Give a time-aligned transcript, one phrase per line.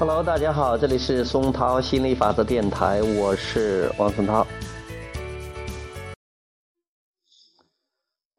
[0.00, 4.46] Hello，大家好，这里是松涛心理法则电台，我是王松涛。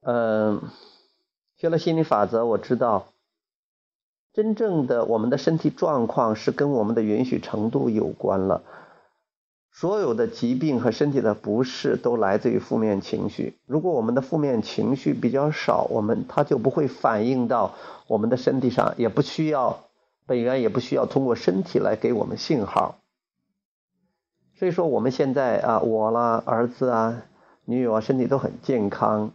[0.01, 0.59] 嗯，
[1.57, 3.09] 学了心理法则，我知道，
[4.33, 8.63] 真正的我们的身体状况是跟我们的允许程度有关了。
[9.71, 13.59] 所有的疾病和身体的不适都来自于负面情绪。
[13.67, 17.75] 如果我们的负面情绪比较少，我们它就不会反映到
[18.07, 19.83] 我们的身体上，也不需要。
[20.31, 22.99] 本源也不需要通过身体来给我们信号，
[24.55, 27.23] 所以说我们现在啊，我啦、儿子啊、
[27.65, 29.33] 女友啊，身体都很健康，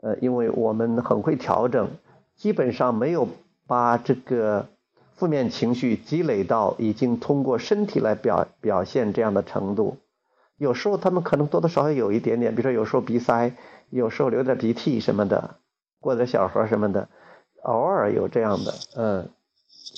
[0.00, 1.90] 呃，因为我们很会调整，
[2.34, 3.28] 基本上没有
[3.68, 4.66] 把这个
[5.14, 9.98] 负面情绪积累到已经通过身体来表表现这样的程度。
[10.56, 13.52] 有时候他们可能多多少少有一点点，比如说有时候鼻塞，
[13.90, 15.54] 有时候流点鼻涕什么的，
[16.00, 17.08] 过点小河什么的，
[17.62, 19.30] 偶尔有这样的，嗯。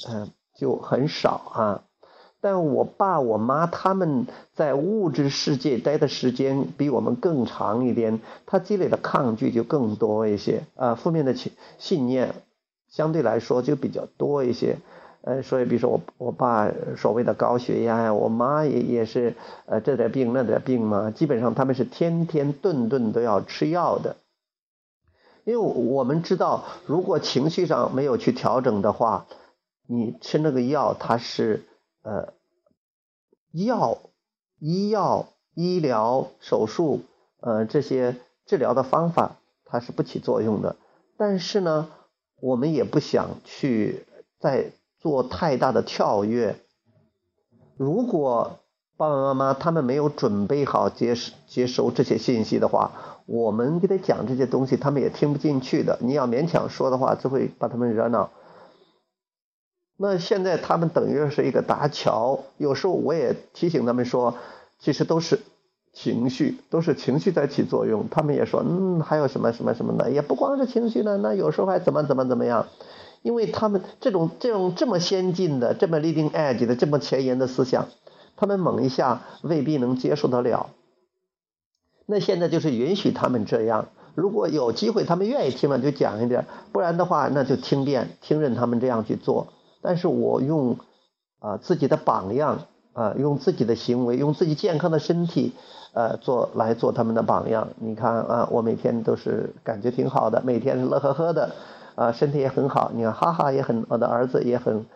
[0.09, 1.83] 嗯，就很少啊。
[2.41, 12.35] 但我爸我妈他们在物质世界待的时间比我们更长一点，他积累的抗拒就更多一些啊，负面的信信念
[12.91, 14.77] 相对来说就比较多一些。
[15.23, 24.17] 呃，所以比如说我我爸所谓的高血压呀，我妈也也是呃这点病那点病嘛，基本上他们是天天顿顿都要吃药的。
[25.45, 29.25] 因为我们知道，如果情绪上没有去调整的话。
[29.87, 31.65] 你吃那个药，它是
[32.03, 32.33] 呃
[33.53, 33.99] 药、
[34.59, 37.03] 医药、医疗、手术
[37.41, 40.77] 呃这些治疗的方法，它是不起作用的。
[41.17, 41.91] 但是呢，
[42.41, 44.07] 我们也不想去
[44.41, 46.57] 再做太大的跳跃。
[47.77, 48.59] 如果
[48.97, 51.15] 爸爸妈妈他们没有准备好接
[51.47, 52.93] 接收这些信息的话，
[53.27, 55.99] 我们给他讲这些东西，他们也听不进去的。
[56.01, 58.31] 你要勉强说的话，就会把他们惹恼。
[59.97, 64.35] 那现在他们等于是一个搭桥，有时候我也提醒他们说，
[64.81, 65.39] 其实都是
[65.93, 68.09] 情绪，都是情绪在起作用。
[68.11, 72.67] 他们也说，嗯，还有什么什么什么的，也不光是情绪呢，那有时候还怎么怎么怎么样，
[73.23, 77.87] 因为他们这种这种这么先进的、这么 leading edge 的、这么前沿的思想，
[78.37, 80.71] 他们猛一下未必能接受得了。
[82.07, 89.53] 那现在就是允许他们这样，如果有机会他们愿意听了就讲一点，不然的话那就听遍，听任他们这样去做。
[89.85, 90.79] 但是我用
[91.41, 92.61] 啊自己的榜样
[92.95, 95.53] 啊，用自己的行为，用自己健康的身体，
[95.93, 97.69] 呃，做来做他们的榜样。
[97.77, 101.53] 你看啊，我每天都是感觉挺好的，每天乐呵呵的，
[101.97, 102.93] 啊，身体也很好。
[102.95, 104.87] 你看，哈哈也很，我的儿子也很，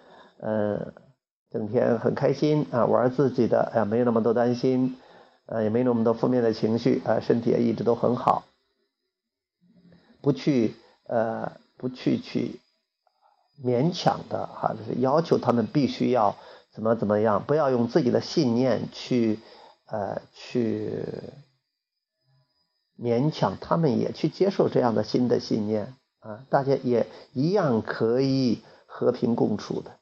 [0.40, 0.92] 呃，
[1.50, 4.96] 整天很开心啊，玩自己的，哎呀，没有那么多担心，
[5.46, 8.44] 呃，也没那么多负面的情绪，啊，身体也一直都很好，
[10.22, 10.74] 不去
[11.08, 12.60] 呃，不去去。
[13.62, 16.36] 勉强的哈，就是要求他们必须要
[16.72, 19.40] 怎么怎么样，不要用自己的信念去
[19.86, 21.04] 呃去
[22.98, 29.97] 勉强他们也去接受这样的新的信念啊，大家也一样可以和平共处的。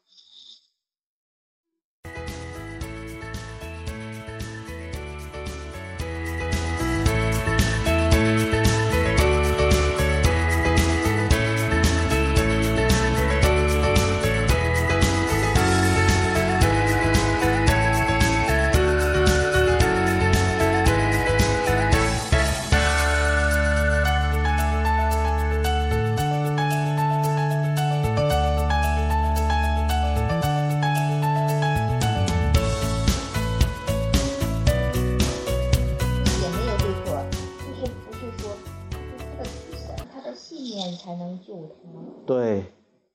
[42.26, 42.64] 对，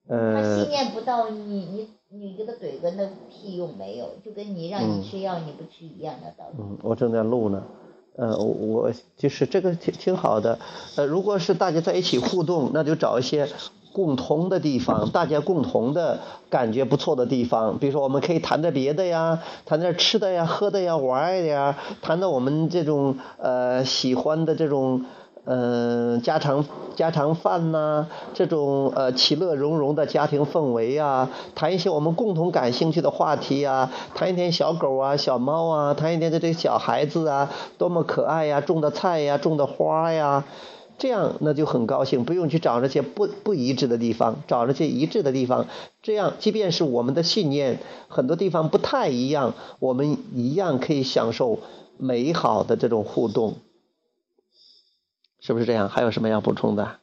[0.08, 6.58] 呃，他信念不到你，你你给他怼个那屁用没有，就跟你让你吃药你不吃一样的道理。
[6.60, 7.64] 嗯，我正在录呢，
[8.16, 10.60] 呃，我就是这个挺挺好的，
[10.96, 13.48] 呃，如果是大家在一起互动，那就找一些
[13.94, 16.20] 共同的地方，大家共同的
[16.50, 25.06] 感觉不错的地方，比如说我们可以谈点别的呀，谈点吃的呀、喝的呀、玩的呀，谈到我们这种呃喜欢的这种。
[25.44, 26.66] 嗯，家常
[26.96, 28.06] 家常饭呐，
[28.36, 40.46] 这种呃其乐融融的家庭氛围啊，谈一些我们共同感兴趣的话题啊，谈一点小狗啊、小猫啊，谈一点这这小孩子啊，多么可爱呀，种的菜呀，种的花呀，
[41.00, 45.66] 这样那就很高兴，不用去找那些不不一致的地方，找那些一致的地方，
[46.04, 47.80] 这样即便是我们的信念
[48.10, 51.58] 很多地方不太一样，我们一样可以享受
[51.98, 53.56] 美好的这种互动。
[55.42, 55.90] 是不是这样？
[55.90, 57.00] 还有什么要补充的？